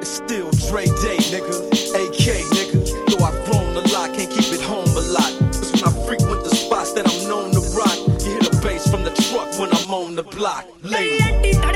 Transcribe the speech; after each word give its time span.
It's 0.00 0.10
still 0.10 0.50
Dre 0.68 0.86
Day, 1.02 1.18
nigga. 1.32 1.56
AK, 1.94 2.24
nigga. 2.56 2.78
Though 3.08 3.24
I've 3.24 3.44
grown 3.46 3.76
a 3.76 3.80
lot, 3.92 4.14
can't 4.14 4.30
keep 4.30 4.52
it 4.52 4.60
home 4.60 4.88
a 4.88 5.00
lot. 5.00 5.32
It's 5.48 5.72
when 5.72 5.84
I 5.84 6.06
frequent 6.06 6.44
the 6.44 6.54
spots 6.54 6.92
that 6.92 7.08
I'm 7.08 7.28
known 7.28 7.52
to 7.52 7.60
rock. 7.76 7.96
You 8.24 8.32
hear 8.32 8.40
the 8.40 8.60
bass 8.62 8.90
from 8.90 9.02
the 9.04 9.10
truck 9.10 9.58
when 9.58 9.72
I'm 9.72 9.90
on 9.90 10.14
the 10.14 10.22
block. 10.22 10.66
Lady. 10.82 11.75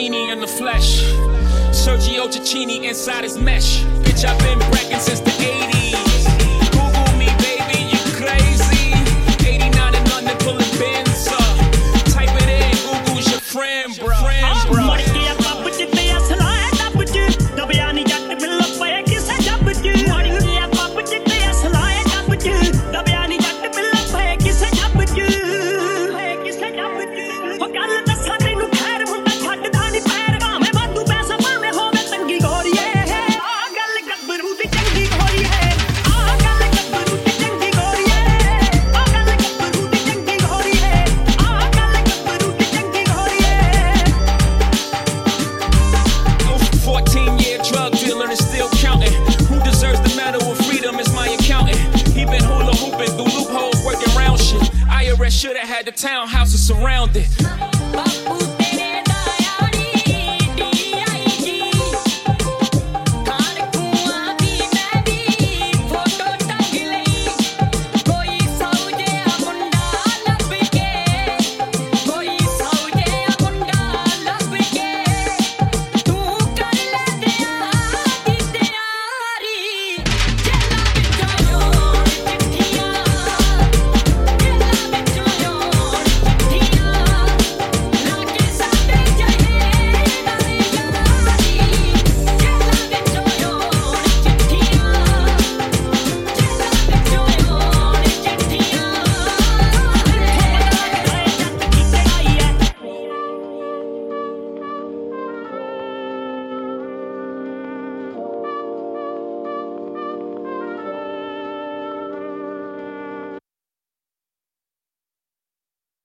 Houdini 0.00 0.30
in 0.30 0.40
the 0.40 0.46
flesh. 0.46 1.02
Sergio 1.72 2.26
Tacchini 2.26 2.84
inside 2.88 3.22
his 3.22 3.36
mesh. 3.36 3.82
Bitch, 4.02 4.24
I've 4.24 4.38
been 4.38 4.58
bragging 4.70 4.98
since 4.98 5.20
the 5.20 5.29
should've 55.30 55.58
had 55.58 55.86
the 55.86 55.92
townhouses 55.92 56.58
surrounded. 56.58 57.26